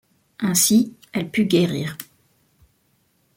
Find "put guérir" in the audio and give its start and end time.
1.29-1.95